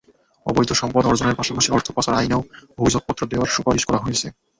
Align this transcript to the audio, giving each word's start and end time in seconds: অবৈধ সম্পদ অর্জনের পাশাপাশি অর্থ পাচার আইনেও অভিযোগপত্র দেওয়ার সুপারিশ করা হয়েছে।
অবৈধ 0.45 0.69
সম্পদ 0.73 1.03
অর্জনের 1.05 1.39
পাশাপাশি 1.39 1.69
অর্থ 1.71 1.87
পাচার 1.91 2.13
আইনেও 2.15 2.41
অভিযোগপত্র 2.77 3.21
দেওয়ার 3.31 3.53
সুপারিশ 3.55 3.83
করা 3.85 4.03
হয়েছে। 4.03 4.27